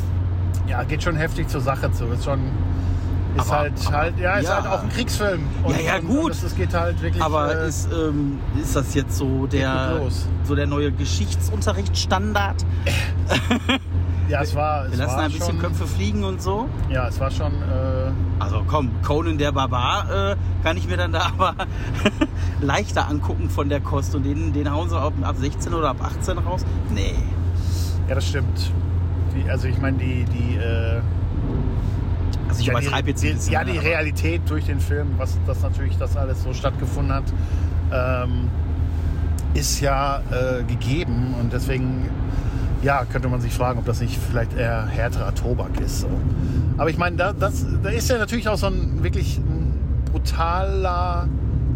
Ja, 0.67 0.83
geht 0.83 1.03
schon 1.03 1.17
heftig 1.17 1.49
zur 1.49 1.61
Sache 1.61 1.93
zu. 1.93 2.07
Ist 2.07 2.25
schon. 2.25 2.41
Ist 3.37 3.43
aber, 3.43 3.59
halt, 3.59 3.73
aber, 3.87 3.97
halt, 3.97 4.19
ja, 4.19 4.37
ist 4.37 4.49
ja. 4.49 4.57
halt 4.57 4.67
auch 4.67 4.83
ein 4.83 4.89
Kriegsfilm. 4.89 5.43
Und, 5.63 5.77
ja, 5.77 5.83
ja, 5.83 5.99
gut. 5.99 6.33
Es 6.33 6.57
geht 6.57 6.73
halt 6.73 7.01
wirklich. 7.03 7.23
Aber 7.23 7.55
äh, 7.55 7.69
ist, 7.69 7.89
ähm, 7.93 8.41
ist 8.61 8.75
das 8.75 8.95
jetzt 8.95 9.17
so 9.17 9.47
der, 9.47 10.01
so 10.45 10.55
der 10.55 10.67
neue 10.67 10.91
Geschichtsunterrichtsstandard? 10.91 12.65
Ja, 14.29 14.43
es 14.43 14.55
war. 14.55 14.87
Es 14.87 14.93
Wir 14.93 14.99
lassen 14.99 15.17
war 15.17 15.25
ein 15.25 15.33
bisschen 15.33 15.47
schon, 15.47 15.59
Köpfe 15.61 15.87
fliegen 15.87 16.25
und 16.25 16.43
so. 16.43 16.69
Ja, 16.91 17.09
es 17.09 17.21
war 17.21 17.31
schon. 17.31 17.53
Äh, 17.53 18.11
also 18.39 18.65
komm, 18.67 18.91
Conan 19.03 19.39
der 19.39 19.53
Barbar 19.53 20.33
äh, 20.33 20.37
kann 20.63 20.77
ich 20.77 20.89
mir 20.89 20.97
dann 20.97 21.13
da 21.13 21.33
aber 21.39 21.55
leichter 22.61 23.09
angucken 23.09 23.49
von 23.51 23.69
der 23.69 23.81
Kost. 23.81 24.15
Und 24.15 24.25
den, 24.25 24.53
den 24.53 24.71
hauen 24.71 24.89
sie 24.89 24.99
ab, 24.99 25.13
ab 25.23 25.37
16 25.39 25.73
oder 25.73 25.91
ab 25.91 26.03
18 26.03 26.39
raus? 26.39 26.65
Nee. 26.93 27.15
Ja, 28.09 28.15
das 28.15 28.29
stimmt. 28.29 28.73
Die, 29.35 29.49
also 29.49 29.69
ich 29.69 29.79
meine, 29.81 29.99
die. 29.99 30.25
die 30.25 30.57
äh, 30.57 31.01
also 32.49 32.61
ich 32.61 32.67
ja, 32.67 32.73
übertreibe 32.73 33.11
jetzt 33.11 33.25
ein 33.25 33.35
bisschen. 33.35 33.53
Ja, 33.53 33.65
die 33.65 33.79
Realität 33.79 34.43
durch 34.47 34.67
den 34.67 34.81
Film, 34.81 35.15
was 35.19 35.39
das 35.47 35.63
natürlich 35.63 35.97
das 35.99 36.17
alles 36.17 36.43
so 36.43 36.53
stattgefunden 36.53 37.15
hat, 37.15 37.25
ähm, 37.93 38.49
ist 39.55 39.81
ja 39.81 40.21
äh, 40.31 40.63
gegeben. 40.65 41.35
Und 41.41 41.53
deswegen 41.53 42.09
ja, 42.87 43.05
könnte 43.05 43.29
man 43.29 43.41
sich 43.41 43.53
fragen, 43.53 43.81
ob 43.81 43.85
das 43.85 44.01
nicht 44.01 44.17
vielleicht 44.31 44.57
eher 44.57 44.87
härterer 44.87 45.35
Tobak 45.35 45.81
ist. 45.81 46.03
So. 46.03 46.09
Aber 46.79 46.89
ich 46.89 46.97
meine, 46.97 47.17
da, 47.17 47.33
das, 47.33 47.67
da 47.83 47.89
ist 47.89 48.09
ja 48.09 48.17
natürlich 48.17 48.49
auch 48.49 48.57
so 48.57 48.69
ein 48.69 49.03
wirklich 49.03 49.41
brutaler 50.13 51.29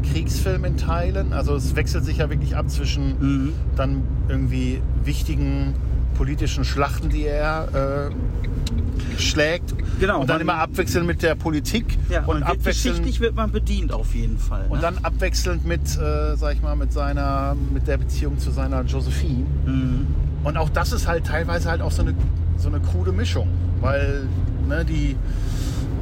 Kriegsfilm 0.09 0.65
in 0.65 0.77
Teilen. 0.77 1.33
Also 1.33 1.57
es 1.57 1.75
wechselt 1.75 2.05
sich 2.05 2.19
ja 2.19 2.31
wirklich 2.31 2.55
ab 2.55 2.71
zwischen 2.71 3.19
mhm. 3.19 3.53
dann 3.75 4.05
irgendwie 4.29 4.81
wichtigen 5.03 5.75
politischen 6.15 6.65
Schlachten, 6.65 7.09
die 7.09 7.25
er 7.25 8.09
äh, 8.09 9.21
schlägt. 9.21 9.75
Genau, 9.99 10.21
Und 10.21 10.31
dann 10.31 10.41
immer 10.41 10.59
abwechselnd 10.59 11.09
mit 11.09 11.25
der 11.25 11.35
Politik 11.35 11.99
Ja, 12.09 12.25
und 12.25 12.45
abwechselnd 12.45 12.99
geschichtlich 12.99 13.19
wird 13.19 13.35
man 13.35 13.51
bedient 13.51 13.93
auf 13.93 14.15
jeden 14.15 14.39
Fall. 14.39 14.69
Ne? 14.69 14.75
und 14.75 14.83
dann 14.83 14.99
abwechselnd 14.99 15.67
mit, 15.67 15.99
äh, 15.99 16.53
ich 16.53 16.63
mal, 16.63 16.77
mit 16.77 16.93
seiner, 16.93 17.57
mit 17.75 17.89
der 17.89 17.97
Beziehung 17.97 18.39
zu 18.39 18.53
seiner 18.53 18.83
Josephine. 18.83 19.47
Mhm. 19.67 20.30
Und 20.43 20.57
auch 20.57 20.69
das 20.71 20.93
ist 20.93 21.07
halt 21.07 21.27
teilweise 21.27 21.71
halt 21.71 21.83
auch 21.83 21.93
so 21.93 22.03
eine, 22.03 22.15
so 22.57 22.69
eine 22.69 22.81
krude 22.81 23.13
Mischung, 23.13 23.49
weil 23.81 24.27
ne, 24.69 24.85
die, 24.85 25.17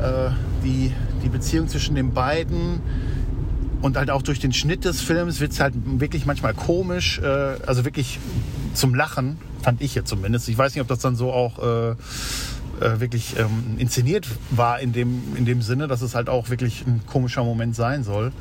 äh, 0.00 0.30
die, 0.64 0.92
die 1.22 1.28
Beziehung 1.28 1.68
zwischen 1.68 1.94
den 1.94 2.12
beiden 2.12 2.80
und 3.80 3.96
halt 3.96 4.10
auch 4.10 4.22
durch 4.22 4.40
den 4.40 4.52
Schnitt 4.52 4.84
des 4.84 5.00
Films 5.00 5.40
wird 5.40 5.52
es 5.52 5.60
halt 5.60 5.74
wirklich 5.84 6.26
manchmal 6.26 6.54
komisch, 6.54 7.20
äh, 7.20 7.26
also 7.66 7.84
wirklich 7.84 8.18
zum 8.74 8.94
Lachen, 8.94 9.38
fand 9.62 9.80
ich 9.82 9.94
jetzt 9.94 10.08
zumindest. 10.08 10.48
Ich 10.48 10.58
weiß 10.58 10.74
nicht, 10.74 10.82
ob 10.82 10.88
das 10.88 11.00
dann 11.00 11.16
so 11.16 11.32
auch 11.32 11.58
äh, 11.58 11.94
äh, 12.80 13.00
wirklich 13.00 13.36
ähm, 13.38 13.76
inszeniert 13.78 14.26
war 14.50 14.80
in 14.80 14.92
dem, 14.92 15.36
in 15.36 15.44
dem 15.44 15.62
Sinne, 15.62 15.88
dass 15.88 16.02
es 16.02 16.14
halt 16.14 16.28
auch 16.28 16.48
wirklich 16.50 16.84
ein 16.86 17.00
komischer 17.06 17.44
Moment 17.44 17.74
sein 17.76 18.04
soll. 18.04 18.32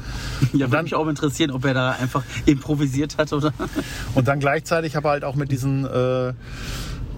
Ja, 0.53 0.59
würde 0.59 0.69
dann- 0.69 0.83
mich 0.85 0.95
auch 0.95 1.07
interessieren, 1.07 1.51
ob 1.51 1.65
er 1.65 1.73
da 1.73 1.91
einfach 1.91 2.23
improvisiert 2.45 3.17
hat 3.17 3.33
oder. 3.33 3.53
Und 4.15 4.27
dann 4.27 4.39
gleichzeitig 4.39 4.95
aber 4.97 5.09
halt 5.11 5.23
auch 5.23 5.35
mit 5.35 5.51
diesen, 5.51 5.85
äh, 5.85 6.33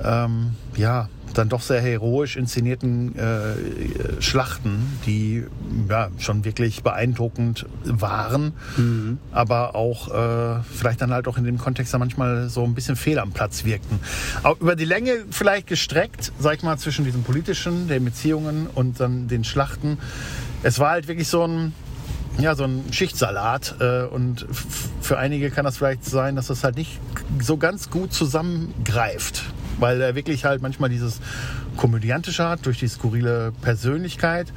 ähm, 0.04 0.56
ja, 0.76 1.10
dann 1.34 1.50
doch 1.50 1.62
sehr 1.62 1.82
heroisch 1.82 2.36
inszenierten 2.36 3.16
äh, 3.16 4.22
Schlachten, 4.22 5.00
die 5.06 5.46
ja, 5.88 6.10
schon 6.18 6.44
wirklich 6.44 6.84
beeindruckend 6.84 7.66
waren, 7.84 8.54
aber 9.32 9.76
auch 9.76 10.10
äh, 10.10 10.64
vielleicht 10.64 11.02
dann 11.02 11.12
halt 11.12 11.28
auch 11.28 11.38
in 11.38 11.44
dem 11.44 11.58
Kontext 11.58 11.94
dann 11.94 12.00
manchmal 12.00 12.50
so 12.50 12.64
ein 12.64 12.74
bisschen 12.74 12.96
fehl 12.96 13.20
am 13.20 13.32
Platz 13.32 13.64
wirkten. 13.66 14.00
Auch 14.44 14.60
über 14.60 14.76
die 14.76 14.86
Länge 14.86 15.26
vielleicht 15.30 15.68
gestreckt, 15.68 16.32
sag 16.40 16.58
ich 16.58 16.64
mal, 16.64 16.78
zwischen 16.78 17.06
diesen 17.06 17.24
politischen, 17.24 17.88
den 17.88 18.06
Beziehungen 18.06 18.68
und 18.68 19.00
dann 19.00 19.28
den 19.28 19.44
Schlachten. 19.44 19.98
Es 20.64 20.80
war 20.80 20.92
halt 20.92 21.08
wirklich 21.08 21.28
so 21.28 21.46
ein, 21.46 21.74
ja, 22.40 22.56
so 22.56 22.64
ein 22.64 22.84
Schichtsalat. 22.92 23.76
Äh, 23.80 24.04
und 24.04 24.46
für 25.02 25.18
einige 25.18 25.52
kann 25.52 25.66
das 25.66 25.78
vielleicht 25.78 26.06
sein, 26.06 26.36
dass 26.36 26.48
das 26.48 26.64
halt 26.64 26.76
nicht 26.76 27.00
so 27.42 27.58
ganz 27.58 27.90
gut 27.90 28.14
zusammengreift. 28.14 29.44
Weil 29.80 30.02
er 30.02 30.16
wirklich 30.16 30.46
halt 30.46 30.62
manchmal 30.62 30.90
dieses 30.90 31.20
Komödiantische 31.78 32.48
hat, 32.48 32.66
durch 32.66 32.80
die 32.80 32.88
skurrile 32.88 33.54
Persönlichkeit. 33.62 34.52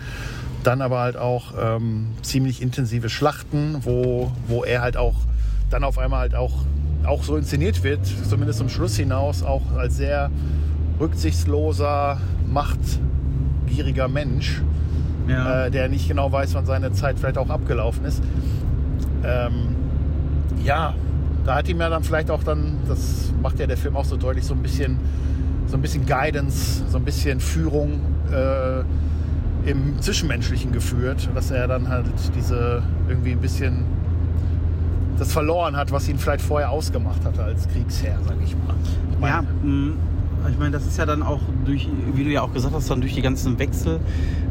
Dann 0.65 0.81
aber 0.81 1.01
halt 1.01 1.17
auch 1.17 1.55
ähm, 1.61 2.09
ziemlich 2.23 2.63
intensive 2.63 3.09
Schlachten, 3.09 3.79
wo, 3.83 4.31
wo 4.49 4.65
er 4.65 4.83
halt 4.83 4.97
auch 4.97 5.15
dann 5.71 5.85
auf 5.85 5.99
einmal 5.99 6.21
halt 6.21 6.35
auch, 6.35 6.53
auch 7.05 7.23
so 7.25 7.37
inszeniert 7.37 7.83
wird, 7.83 8.01
zumindest 8.29 8.59
zum 8.59 8.69
Schluss 8.69 8.97
hinaus, 8.97 9.43
auch 9.43 9.63
als 9.77 9.97
sehr 9.97 10.31
rücksichtsloser, 11.01 12.21
machtgieriger 12.47 14.07
Mensch 14.09 14.61
Ja. 15.29 15.67
äh, 15.67 15.71
der 15.71 15.89
nicht 15.89 16.07
genau 16.09 16.31
weiß, 16.31 16.55
wann 16.55 16.67
seine 16.67 16.93
Zeit 16.93 17.19
vielleicht 17.19 17.39
auch 17.39 17.49
abgelaufen 17.51 18.05
ist. 18.05 18.23
Ähm, 19.25 19.75
ja, 20.65 20.95
da 21.45 21.57
hat 21.57 21.69
ihm 21.69 21.81
ja 21.81 21.89
dann 21.89 22.03
vielleicht 22.05 22.31
auch 22.31 22.43
dann, 22.43 22.79
das 22.87 23.33
macht 23.43 23.59
ja 23.59 23.67
der 23.67 23.77
Film 23.77 23.97
auch 23.97 24.05
so 24.05 24.17
deutlich, 24.17 24.45
so 24.45 24.55
ein 24.55 24.63
bisschen, 24.63 24.99
so 25.67 25.77
ein 25.77 25.83
bisschen 25.83 26.07
Guidance, 26.07 26.85
so 26.89 26.99
ein 26.99 27.05
bisschen 27.05 27.41
Führung 27.41 28.01
äh, 28.33 28.81
im 29.71 30.01
Zwischenmenschlichen 30.01 30.73
geführt, 30.73 31.29
dass 31.35 31.51
er 31.51 31.67
dann 31.69 31.89
halt 31.89 32.07
diese 32.37 32.83
irgendwie 33.09 33.33
ein 33.33 33.41
bisschen 33.41 33.85
das 35.19 35.33
verloren 35.33 35.77
hat, 35.77 35.93
was 35.93 36.09
ihn 36.09 36.19
vielleicht 36.19 36.43
vorher 36.45 36.71
ausgemacht 36.71 37.25
hatte 37.25 37.45
als 37.45 37.69
Kriegsherr, 37.69 38.19
sag 38.27 38.37
ich 38.43 38.55
mal. 38.57 38.75
Ich 39.13 39.19
meine, 39.19 39.35
Ja, 39.35 39.43
mh, 39.63 39.95
ich 40.51 40.59
meine, 40.59 40.71
das 40.73 40.87
ist 40.87 40.99
ja 40.99 41.07
dann 41.07 41.23
auch 41.23 41.41
durch, 41.65 41.89
wie 42.15 42.25
du 42.25 42.31
ja 42.31 42.43
auch 42.43 42.53
gesagt 42.53 42.75
hast, 42.75 42.91
dann 42.91 43.01
durch 43.01 43.15
die 43.15 43.23
ganzen 43.23 43.59
Wechsel, 43.59 44.01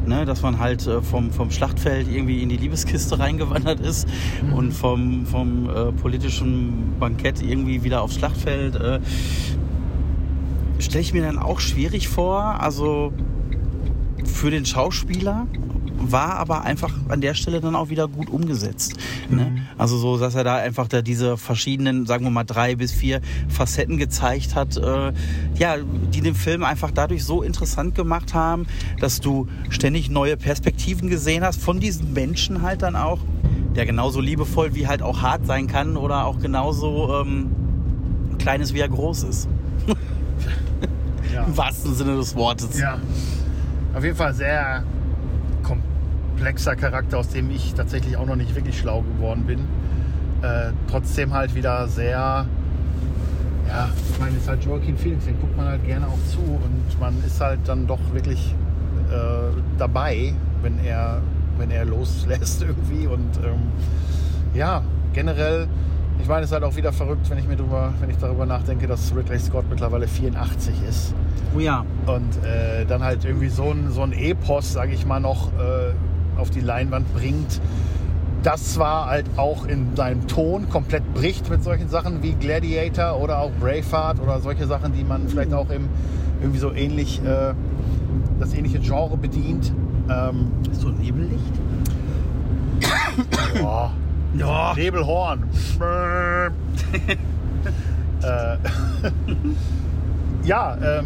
ne, 0.06 0.26
dass 0.26 0.42
man 0.42 0.60
halt 0.60 0.86
äh, 0.88 1.02
vom, 1.02 1.32
vom 1.32 1.52
Schlachtfeld 1.52 2.08
irgendwie 2.12 2.42
in 2.42 2.50
die 2.50 2.58
Liebeskiste 2.58 3.20
reingewandert 3.20 3.80
ist 3.80 4.08
Mhm. 4.42 4.54
und 4.54 4.72
vom, 4.74 5.26
vom 5.26 5.70
äh, 5.70 5.92
politischen 5.92 6.94
Bankett 7.00 7.42
irgendwie 7.42 7.84
wieder 7.84 8.02
aufs 8.02 8.16
Schlachtfeld. 8.16 8.76
Äh, 8.76 9.00
Stelle 10.80 11.02
ich 11.02 11.14
mir 11.14 11.22
dann 11.22 11.38
auch 11.38 11.60
schwierig 11.60 12.08
vor. 12.08 12.42
Also 12.60 13.14
für 14.26 14.50
den 14.50 14.66
Schauspieler 14.66 15.46
war 16.02 16.36
aber 16.36 16.64
einfach 16.64 16.92
an 17.10 17.22
der 17.22 17.34
Stelle 17.34 17.62
dann 17.62 17.76
auch 17.76 17.90
wieder 17.90 18.08
gut 18.08 18.30
umgesetzt. 18.30 18.96
Ne? 19.30 19.62
Also 19.78 19.98
so, 19.98 20.18
dass 20.18 20.36
er 20.36 20.44
da 20.44 20.56
einfach 20.56 20.88
da 20.88 21.02
diese 21.02 21.38
verschiedenen, 21.38 22.06
sagen 22.06 22.26
wir 22.26 22.32
mal 22.32 22.44
drei 22.44 22.76
bis 22.76 22.92
vier 22.92 23.22
Facetten 23.50 23.98
gezeigt 23.98 24.56
hat, 24.56 24.78
äh, 24.78 25.14
ja, 25.56 25.76
die 26.14 26.22
den 26.22 26.36
Film 26.36 26.64
einfach 26.64 26.92
dadurch 26.92 27.24
so 27.24 27.44
interessant 27.44 27.96
gemacht 27.96 28.34
haben, 28.34 28.68
dass 29.00 29.20
du 29.20 29.48
ständig 29.70 30.10
neue 30.10 30.38
Perspektiven 30.38 31.10
gesehen 31.10 31.44
hast 31.44 31.62
von 31.62 31.80
diesen 31.80 32.14
Menschen 32.14 32.62
halt 32.62 32.82
dann 32.82 32.96
auch, 32.96 33.20
der 33.76 33.86
genauso 33.86 34.20
liebevoll 34.20 34.76
wie 34.76 34.88
halt 34.88 35.02
auch 35.02 35.22
hart 35.22 35.46
sein 35.46 35.68
kann 35.68 35.98
oder 35.98 36.26
auch 36.26 36.40
genauso 36.40 37.22
ähm, 37.22 37.52
klein 38.40 38.62
ist 38.62 38.74
wie 38.74 38.80
er 38.80 38.90
groß 38.90 39.24
ist. 39.24 39.50
ja. 41.34 41.46
Im 41.46 41.56
wahrsten 41.56 41.94
Sinne 41.96 42.16
des 42.16 42.36
Wortes. 42.36 42.80
Ja, 42.80 43.00
auf 43.94 44.04
jeden 44.04 44.16
Fall 44.16 44.34
sehr 44.34 44.84
komplexer 46.42 46.76
Charakter, 46.76 47.20
aus 47.20 47.30
dem 47.30 47.52
ich 47.52 47.76
tatsächlich 47.76 48.18
auch 48.18 48.26
noch 48.26 48.36
nicht 48.36 48.56
wirklich 48.56 48.80
schlau 48.80 49.04
geworden 49.04 49.44
bin. 49.46 49.60
Äh, 50.42 50.72
trotzdem 50.90 51.34
halt 51.34 51.54
wieder 51.54 51.88
sehr, 51.88 52.48
ja, 53.68 53.90
ich 54.12 54.20
meine, 54.20 54.38
es 54.38 54.42
ist 54.42 54.50
halt 54.50 54.66
Joaquin 54.66 54.98
Phoenix, 54.98 55.26
den 55.26 55.40
guckt 55.40 55.56
man 55.56 55.68
halt 55.68 55.86
gerne 55.86 56.08
auch 56.08 56.18
zu 56.32 56.40
und 56.40 57.00
man 57.00 57.14
ist 57.24 57.40
halt 57.40 57.60
dann 57.66 57.86
doch 57.86 58.00
wirklich 58.12 58.56
äh, 59.12 59.56
dabei, 59.78 60.34
wenn 60.64 60.84
er, 60.84 61.22
wenn 61.60 61.70
er 61.70 61.86
loslässt 61.86 62.64
irgendwie 62.68 63.06
und 63.06 63.38
ähm, 63.46 63.68
ja, 64.56 64.82
generell, 65.14 65.68
ich 66.20 66.28
meine, 66.28 66.42
es 66.42 66.48
ist 66.48 66.54
halt 66.54 66.64
auch 66.64 66.76
wieder 66.76 66.92
verrückt, 66.92 67.30
wenn 67.30 67.38
ich 67.38 67.48
mir 67.48 67.56
drüber, 67.56 67.94
wenn 68.00 68.10
ich 68.10 68.18
darüber 68.18 68.48
nachdenke, 68.48 68.88
dass 68.88 69.16
Ridley 69.16 69.38
Scott 69.38 69.66
mittlerweile 69.70 70.08
84 70.08 70.74
ist 70.90 71.14
Oh 71.56 71.60
ja. 71.60 71.86
und 72.08 72.44
äh, 72.44 72.84
dann 72.88 73.04
halt 73.04 73.26
irgendwie 73.26 73.50
so 73.50 73.70
ein, 73.70 73.92
so 73.92 74.02
ein 74.02 74.12
Epos, 74.12 74.74
sage 74.74 74.94
ich 74.94 75.06
mal, 75.06 75.20
noch 75.20 75.50
äh, 75.54 75.94
auf 76.42 76.50
die 76.50 76.60
Leinwand 76.60 77.14
bringt. 77.14 77.62
Das 78.44 78.74
zwar 78.74 79.08
halt 79.08 79.26
auch 79.38 79.66
in 79.68 79.96
seinem 79.96 80.28
Ton 80.28 80.68
komplett 80.70 81.14
bricht 81.14 81.50
mit 81.50 81.64
solchen 81.64 81.88
Sachen 81.90 82.24
wie 82.24 82.34
Gladiator 82.34 83.22
oder 83.22 83.40
auch 83.40 83.52
Braveheart 83.60 84.20
oder 84.20 84.40
solche 84.40 84.66
Sachen, 84.66 84.94
die 84.94 85.04
man 85.04 85.28
vielleicht 85.28 85.54
auch 85.54 85.70
im, 85.70 85.88
irgendwie 86.42 86.60
so 86.60 86.74
ähnlich, 86.74 87.22
äh, 87.24 87.54
das 88.40 88.54
ähnliche 88.54 88.80
Genre 88.80 89.16
bedient. 89.16 89.72
Ähm, 90.10 90.48
Ist 90.72 90.82
so 90.82 90.88
ein 90.88 90.98
Nebellicht? 90.98 91.54
boah, 93.62 93.92
Ja. 94.36 94.74
Nebelhorn. 94.76 95.44
äh, 98.24 98.58
ja, 100.44 100.78
ähm, 100.78 101.06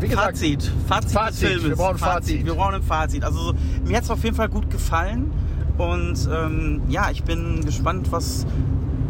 wie 0.00 0.08
gesagt, 0.08 0.38
Fazit. 0.38 0.72
Fazit, 0.86 1.10
Fazit. 1.12 1.42
des 1.42 1.48
Filmes. 1.48 1.64
Wir 1.64 1.76
brauchen 1.76 1.94
ein 1.94 1.98
Fazit. 1.98 2.46
Wir 2.46 2.54
brauchen 2.54 2.74
ein 2.74 2.82
Fazit. 2.82 3.24
Also 3.24 3.38
so, 3.38 3.54
mir 3.86 3.96
hat 3.96 4.04
es 4.04 4.10
auf 4.10 4.22
jeden 4.24 4.36
Fall 4.36 4.48
gut 4.48 4.70
gefallen. 4.70 5.32
Und 5.78 6.28
ähm, 6.32 6.82
ja, 6.88 7.10
ich 7.10 7.24
bin 7.24 7.64
gespannt, 7.64 8.12
was 8.12 8.46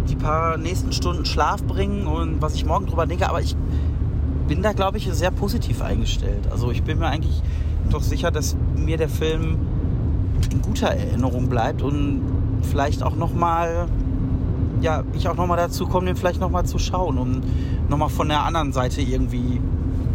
die 0.08 0.16
paar 0.16 0.56
nächsten 0.56 0.92
Stunden 0.92 1.24
Schlaf 1.24 1.62
bringen 1.64 2.06
und 2.06 2.40
was 2.40 2.54
ich 2.54 2.64
morgen 2.64 2.86
drüber 2.86 3.06
denke. 3.06 3.28
Aber 3.28 3.40
ich 3.40 3.56
bin 4.48 4.62
da, 4.62 4.72
glaube 4.72 4.98
ich, 4.98 5.08
sehr 5.12 5.30
positiv 5.30 5.82
eingestellt. 5.82 6.48
Also 6.50 6.70
ich 6.70 6.82
bin 6.82 6.98
mir 6.98 7.06
eigentlich 7.06 7.42
doch 7.90 8.02
sicher, 8.02 8.30
dass 8.30 8.56
mir 8.76 8.96
der 8.96 9.08
Film 9.08 9.58
in 10.50 10.62
guter 10.62 10.88
Erinnerung 10.88 11.48
bleibt 11.48 11.82
und 11.82 12.22
vielleicht 12.62 13.02
auch 13.02 13.16
nochmal, 13.16 13.86
ja, 14.80 15.04
ich 15.12 15.28
auch 15.28 15.36
nochmal 15.36 15.56
dazu 15.56 15.86
komme, 15.86 16.06
den 16.06 16.16
vielleicht 16.16 16.40
nochmal 16.40 16.64
zu 16.66 16.78
schauen, 16.78 17.18
um 17.18 17.42
nochmal 17.88 18.08
von 18.08 18.28
der 18.28 18.44
anderen 18.44 18.72
Seite 18.72 19.02
irgendwie 19.02 19.60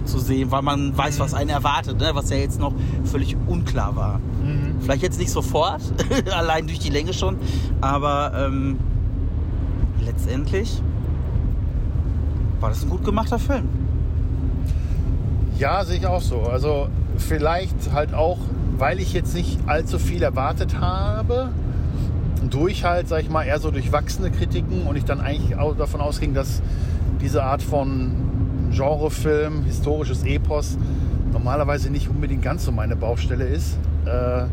zu 0.05 0.19
sehen, 0.19 0.51
weil 0.51 0.61
man 0.61 0.97
weiß, 0.97 1.19
was 1.19 1.33
einen 1.33 1.49
erwartet, 1.49 1.99
ne? 1.99 2.11
was 2.13 2.29
ja 2.29 2.37
jetzt 2.37 2.59
noch 2.59 2.73
völlig 3.03 3.35
unklar 3.47 3.95
war. 3.95 4.19
Mhm. 4.19 4.75
Vielleicht 4.81 5.03
jetzt 5.03 5.19
nicht 5.19 5.31
sofort, 5.31 5.81
allein 6.31 6.67
durch 6.67 6.79
die 6.79 6.89
Länge 6.89 7.13
schon, 7.13 7.37
aber 7.81 8.31
ähm, 8.47 8.77
letztendlich 10.03 10.81
war 12.59 12.69
das 12.69 12.83
ein 12.83 12.89
gut 12.89 13.03
gemachter 13.03 13.39
Film. 13.39 13.67
Ja, 15.57 15.83
sehe 15.85 15.97
ich 15.97 16.05
auch 16.05 16.21
so. 16.21 16.41
Also 16.41 16.87
vielleicht 17.17 17.93
halt 17.93 18.13
auch, 18.13 18.37
weil 18.77 18.99
ich 18.99 19.13
jetzt 19.13 19.33
nicht 19.33 19.59
allzu 19.67 19.99
viel 19.99 20.21
erwartet 20.21 20.79
habe, 20.79 21.49
durch 22.49 22.83
halt, 22.83 23.07
sag 23.07 23.21
ich 23.21 23.29
mal, 23.29 23.43
eher 23.43 23.59
so 23.59 23.71
durchwachsene 23.71 24.31
Kritiken 24.31 24.85
und 24.85 24.95
ich 24.95 25.05
dann 25.05 25.21
eigentlich 25.21 25.57
auch 25.57 25.75
davon 25.75 26.01
ausging, 26.01 26.33
dass 26.33 26.61
diese 27.21 27.43
Art 27.43 27.61
von 27.61 28.11
Genrefilm, 28.75 29.63
historisches 29.63 30.23
Epos, 30.23 30.77
normalerweise 31.31 31.89
nicht 31.89 32.09
unbedingt 32.09 32.41
ganz 32.41 32.65
so 32.65 32.71
meine 32.71 32.95
Baustelle 32.95 33.45
ist. 33.45 33.77
Äh, 34.05 34.45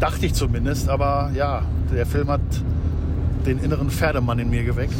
dachte 0.00 0.26
ich 0.26 0.34
zumindest, 0.34 0.88
aber 0.88 1.30
ja, 1.34 1.62
der 1.92 2.06
Film 2.06 2.28
hat 2.28 2.40
den 3.46 3.58
inneren 3.58 3.90
Pferdemann 3.90 4.38
in 4.38 4.50
mir 4.50 4.64
geweckt. 4.64 4.94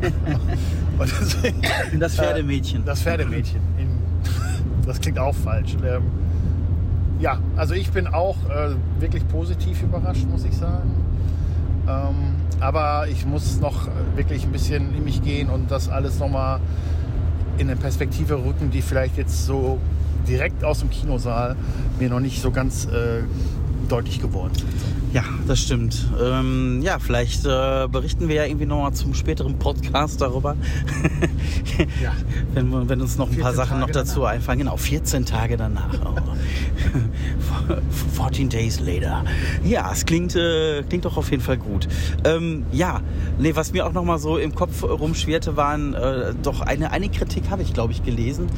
Deswegen, 1.00 1.60
Das 1.98 2.14
Pferdemädchen. 2.16 2.82
Äh, 2.82 2.86
das 2.86 3.02
Pferdemädchen. 3.02 3.60
In, 3.78 3.88
das 4.86 5.00
klingt 5.00 5.18
auch 5.18 5.34
falsch. 5.34 5.76
Ähm, 5.84 6.02
ja, 7.20 7.38
also 7.56 7.74
ich 7.74 7.90
bin 7.90 8.06
auch 8.06 8.36
äh, 8.48 9.00
wirklich 9.00 9.26
positiv 9.28 9.82
überrascht, 9.82 10.26
muss 10.28 10.44
ich 10.44 10.56
sagen. 10.56 10.90
Ähm, 11.88 12.34
aber 12.60 13.06
ich 13.08 13.26
muss 13.26 13.60
noch 13.60 13.88
wirklich 14.16 14.44
ein 14.44 14.52
bisschen 14.52 14.94
in 14.94 15.04
mich 15.04 15.22
gehen 15.22 15.50
und 15.50 15.70
das 15.70 15.88
alles 15.88 16.18
nochmal 16.18 16.60
in 17.58 17.68
eine 17.68 17.76
Perspektive 17.76 18.34
rücken, 18.36 18.70
die 18.70 18.82
vielleicht 18.82 19.16
jetzt 19.16 19.46
so 19.46 19.78
direkt 20.26 20.64
aus 20.64 20.80
dem 20.80 20.90
Kinosaal 20.90 21.56
mir 21.98 22.08
noch 22.08 22.20
nicht 22.20 22.40
so 22.40 22.50
ganz 22.50 22.86
äh, 22.86 23.22
deutlich 23.88 24.20
geworden 24.20 24.54
sind. 24.54 24.68
Ja, 25.12 25.24
das 25.46 25.60
stimmt. 25.60 26.06
Ähm, 26.22 26.80
ja, 26.82 26.98
vielleicht 26.98 27.46
äh, 27.46 27.88
berichten 27.90 28.28
wir 28.28 28.36
ja 28.36 28.44
irgendwie 28.44 28.66
nochmal 28.66 28.92
zum 28.92 29.14
späteren 29.14 29.58
Podcast 29.58 30.20
darüber. 30.20 30.56
Ja. 32.02 32.12
wenn, 32.54 32.88
wenn 32.88 33.00
uns 33.00 33.18
noch 33.18 33.30
ein 33.30 33.36
paar 33.38 33.52
14 33.52 33.56
Sachen 33.56 33.80
noch 33.80 33.86
Tage 33.86 34.00
dazu 34.00 34.20
danach. 34.20 34.32
einfallen. 34.32 34.58
Genau, 34.58 34.76
14 34.76 35.24
Tage 35.24 35.56
danach. 35.56 35.94
Oh. 36.04 37.74
14 38.24 38.48
days 38.48 38.80
later. 38.80 39.24
Ja, 39.64 39.90
es 39.92 40.04
klingt, 40.04 40.34
äh, 40.34 40.82
klingt 40.82 41.04
doch 41.04 41.16
auf 41.16 41.30
jeden 41.30 41.42
Fall 41.42 41.56
gut. 41.56 41.86
Ähm, 42.24 42.66
ja, 42.72 43.00
nee, 43.38 43.54
was 43.54 43.72
mir 43.72 43.86
auch 43.86 43.92
nochmal 43.92 44.18
so 44.18 44.38
im 44.38 44.54
Kopf 44.56 44.82
rumschwirrte, 44.82 45.56
waren 45.56 45.94
äh, 45.94 46.34
doch 46.42 46.60
eine, 46.62 46.90
eine 46.90 47.08
Kritik 47.08 47.50
habe 47.50 47.62
ich, 47.62 47.72
glaube 47.72 47.92
ich, 47.92 48.02
gelesen. 48.02 48.48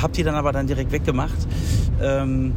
Hab 0.00 0.14
die 0.14 0.22
dann 0.22 0.34
aber 0.34 0.52
dann 0.52 0.66
direkt 0.66 0.90
weggemacht. 0.90 1.38
Ähm, 2.00 2.54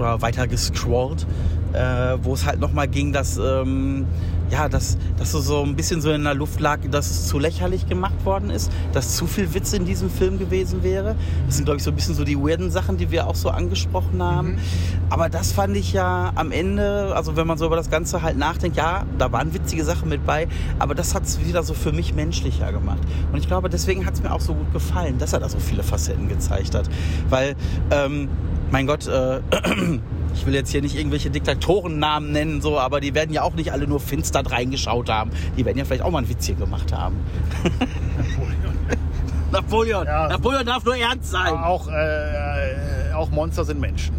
oder 0.00 0.22
weiter 0.22 0.46
gescrollt, 0.46 1.26
äh, 1.72 2.16
wo 2.22 2.34
es 2.34 2.46
halt 2.46 2.60
nochmal 2.60 2.88
ging, 2.88 3.12
dass, 3.12 3.38
ähm, 3.38 4.06
ja, 4.50 4.68
dass, 4.68 4.98
dass 5.16 5.30
so, 5.30 5.40
so 5.40 5.62
ein 5.62 5.76
bisschen 5.76 6.00
so 6.00 6.10
in 6.10 6.24
der 6.24 6.34
Luft 6.34 6.58
lag, 6.58 6.80
dass 6.90 7.08
es 7.08 7.28
zu 7.28 7.38
lächerlich 7.38 7.86
gemacht 7.86 8.24
worden 8.24 8.50
ist, 8.50 8.72
dass 8.92 9.14
zu 9.14 9.26
viel 9.26 9.54
Witz 9.54 9.72
in 9.72 9.84
diesem 9.84 10.10
Film 10.10 10.38
gewesen 10.38 10.82
wäre. 10.82 11.14
Das 11.46 11.56
sind, 11.56 11.66
glaube 11.66 11.76
ich, 11.76 11.84
so 11.84 11.90
ein 11.90 11.94
bisschen 11.94 12.16
so 12.16 12.24
die 12.24 12.36
weirden 12.36 12.70
Sachen, 12.70 12.96
die 12.96 13.12
wir 13.12 13.28
auch 13.28 13.36
so 13.36 13.50
angesprochen 13.50 14.20
haben. 14.20 14.58
Aber 15.08 15.28
das 15.28 15.52
fand 15.52 15.76
ich 15.76 15.92
ja 15.92 16.32
am 16.34 16.50
Ende, 16.50 17.14
also 17.14 17.36
wenn 17.36 17.46
man 17.46 17.58
so 17.58 17.66
über 17.66 17.76
das 17.76 17.90
Ganze 17.90 18.22
halt 18.22 18.36
nachdenkt, 18.36 18.76
ja, 18.76 19.04
da 19.18 19.30
waren 19.30 19.54
witzige 19.54 19.84
Sachen 19.84 20.08
mit 20.08 20.26
bei, 20.26 20.48
aber 20.80 20.96
das 20.96 21.14
hat 21.14 21.24
es 21.24 21.44
wieder 21.44 21.62
so 21.62 21.74
für 21.74 21.92
mich 21.92 22.14
menschlicher 22.14 22.72
gemacht. 22.72 23.02
Und 23.32 23.38
ich 23.38 23.46
glaube, 23.46 23.68
deswegen 23.68 24.04
hat 24.04 24.14
es 24.14 24.22
mir 24.22 24.32
auch 24.32 24.40
so 24.40 24.54
gut 24.54 24.72
gefallen, 24.72 25.18
dass 25.18 25.32
er 25.32 25.38
da 25.38 25.48
so 25.48 25.58
viele 25.60 25.84
Facetten 25.84 26.28
gezeigt 26.28 26.74
hat. 26.74 26.90
Weil, 27.28 27.54
ähm, 27.92 28.28
mein 28.70 28.86
Gott, 28.86 29.06
äh, 29.06 29.40
ich 30.34 30.46
will 30.46 30.54
jetzt 30.54 30.70
hier 30.70 30.82
nicht 30.82 30.96
irgendwelche 30.96 31.30
Diktatorennamen 31.30 32.32
nennen, 32.32 32.60
so, 32.60 32.78
aber 32.78 33.00
die 33.00 33.14
werden 33.14 33.32
ja 33.32 33.42
auch 33.42 33.54
nicht 33.54 33.72
alle 33.72 33.86
nur 33.86 34.00
finster 34.00 34.42
reingeschaut 34.44 35.08
haben. 35.08 35.30
Die 35.56 35.64
werden 35.64 35.78
ja 35.78 35.84
vielleicht 35.84 36.02
auch 36.02 36.10
mal 36.10 36.18
ein 36.22 36.28
Witz 36.28 36.46
hier 36.46 36.54
gemacht 36.54 36.92
haben. 36.92 37.16
Napoleon! 39.52 40.06
Ja. 40.06 40.28
Napoleon 40.28 40.64
darf 40.64 40.84
nur 40.84 40.96
ernst 40.96 41.30
sein! 41.30 41.52
Auch, 41.52 41.88
äh, 41.88 43.12
auch 43.14 43.30
Monster 43.30 43.64
sind 43.64 43.80
Menschen. 43.80 44.14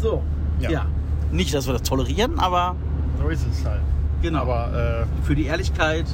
So. 0.00 0.22
Ja. 0.60 0.70
Ja. 0.70 0.86
Nicht, 1.32 1.54
dass 1.54 1.66
wir 1.66 1.72
das 1.72 1.82
tolerieren, 1.82 2.38
aber 2.38 2.76
So 3.20 3.28
ist 3.28 3.46
es 3.50 3.64
halt. 3.64 3.80
Genau. 4.22 4.42
Aber 4.42 5.06
für 5.24 5.34
die 5.34 5.46
Ehrlichkeit. 5.46 6.06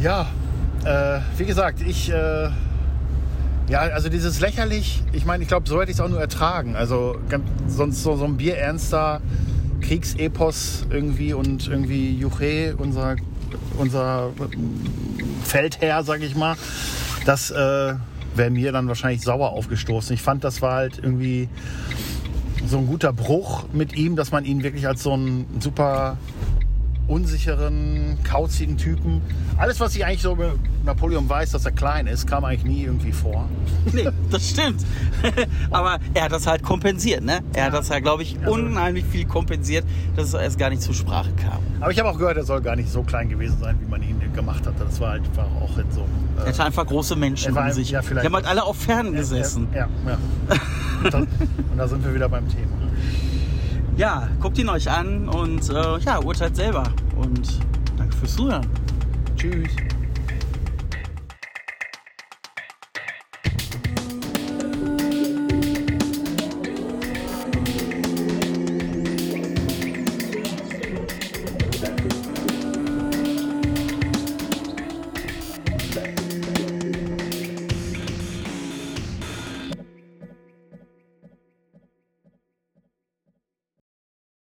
äh, 0.00 0.04
ja, 0.04 0.26
äh, 0.84 1.20
wie 1.36 1.44
gesagt, 1.44 1.80
ich. 1.80 2.10
Äh, 2.10 2.50
ja, 3.68 3.80
also 3.80 4.08
dieses 4.08 4.40
lächerlich, 4.40 5.02
ich 5.12 5.26
meine, 5.26 5.42
ich 5.42 5.48
glaube, 5.48 5.68
so 5.68 5.80
hätte 5.80 5.90
ich 5.90 5.96
es 5.98 6.00
auch 6.00 6.08
nur 6.08 6.20
ertragen. 6.20 6.74
Also 6.74 7.18
ganz, 7.28 7.44
sonst 7.68 8.02
so, 8.02 8.16
so 8.16 8.24
ein 8.24 8.36
bierernster 8.36 9.20
Kriegsepos 9.82 10.86
irgendwie 10.90 11.34
und 11.34 11.68
irgendwie 11.68 12.16
Juche, 12.16 12.74
unser, 12.78 13.16
unser 13.76 14.30
Feldherr, 15.44 16.02
sag 16.02 16.22
ich 16.22 16.34
mal, 16.34 16.56
das 17.26 17.50
äh, 17.50 17.94
wäre 18.34 18.50
mir 18.50 18.72
dann 18.72 18.88
wahrscheinlich 18.88 19.22
sauer 19.22 19.50
aufgestoßen. 19.50 20.14
Ich 20.14 20.22
fand, 20.22 20.44
das 20.44 20.62
war 20.62 20.74
halt 20.74 20.98
irgendwie 21.02 21.48
so 22.66 22.78
ein 22.78 22.86
guter 22.86 23.12
Bruch 23.12 23.66
mit 23.72 23.96
ihm, 23.96 24.16
dass 24.16 24.32
man 24.32 24.44
ihn 24.44 24.62
wirklich 24.62 24.86
als 24.86 25.02
so 25.02 25.12
einen 25.12 25.46
super 25.60 26.16
unsicheren, 27.08 28.18
kauzigen 28.22 28.76
Typen. 28.76 29.22
Alles, 29.56 29.80
was 29.80 29.96
ich 29.96 30.04
eigentlich 30.04 30.22
so 30.22 30.32
über 30.32 30.52
Napoleon 30.84 31.28
weiß, 31.28 31.50
dass 31.52 31.64
er 31.64 31.72
klein 31.72 32.06
ist, 32.06 32.26
kam 32.26 32.44
eigentlich 32.44 32.64
nie 32.64 32.84
irgendwie 32.84 33.12
vor. 33.12 33.48
Nee, 33.92 34.06
das 34.30 34.50
stimmt. 34.50 34.84
Aber 35.70 35.98
er 36.12 36.24
hat 36.24 36.32
das 36.32 36.46
halt 36.46 36.62
kompensiert, 36.62 37.24
ne? 37.24 37.40
Er 37.54 37.66
hat 37.66 37.72
das 37.74 37.88
ja, 37.88 38.00
glaube 38.00 38.22
ich, 38.22 38.38
Also- 38.40 38.52
unheimlich 38.52 39.04
viel 39.06 39.24
kompensiert, 39.26 39.84
dass 40.14 40.28
es 40.28 40.34
erst 40.34 40.58
gar 40.58 40.68
nicht 40.70 40.82
zur 40.82 40.94
Sprache 40.94 41.30
kam. 41.32 41.58
Aber 41.80 41.90
ich 41.90 41.98
habe 41.98 42.10
auch 42.10 42.18
gehört, 42.18 42.36
er 42.36 42.44
soll 42.44 42.60
gar 42.60 42.76
nicht 42.76 42.90
so 42.90 43.02
klein 43.02 43.28
gewesen 43.30 43.56
sein, 43.60 43.78
wie 43.80 43.86
man 43.90 44.02
ihn 44.02 44.20
gemacht 44.34 44.66
hatte. 44.66 44.84
Das 44.84 45.00
war 45.00 45.10
halt 45.12 45.22
einfach 45.24 45.46
auch 45.62 45.78
in 45.78 45.90
so 45.90 46.00
einem. 46.02 46.10
Er 46.38 46.46
hatte 46.46 46.64
einfach 46.64 46.86
große 46.86 47.16
Menschen 47.16 47.56
um 47.56 47.70
sich. 47.72 47.90
ja, 47.90 48.00
die 48.02 48.06
vielleicht- 48.08 48.26
haben 48.26 48.34
halt 48.34 48.46
alle 48.46 48.62
auf 48.64 48.76
Fernen 48.76 49.14
gesessen. 49.14 49.68
Ja, 49.74 49.88
ja. 50.06 50.18
Da, 51.10 51.18
und 51.18 51.28
da 51.78 51.88
sind 51.88 52.04
wir 52.04 52.14
wieder 52.14 52.28
beim 52.28 52.46
Thema. 52.48 52.76
Ja, 53.98 54.28
guckt 54.40 54.56
ihn 54.58 54.68
euch 54.68 54.88
an 54.88 55.28
und 55.28 55.70
äh, 55.70 55.98
ja, 55.98 56.20
urteilt 56.20 56.54
selber. 56.54 56.84
Und 57.16 57.58
danke 57.96 58.16
fürs 58.16 58.36
Zuhören. 58.36 58.64
Tschüss. 59.36 59.72